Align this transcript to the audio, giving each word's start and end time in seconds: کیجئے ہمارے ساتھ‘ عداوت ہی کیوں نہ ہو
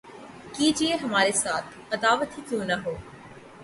کیجئے 0.53 0.93
ہمارے 1.03 1.31
ساتھ‘ 1.43 1.69
عداوت 1.93 2.29
ہی 2.37 2.41
کیوں 2.49 2.65
نہ 2.65 2.75
ہو 2.85 2.93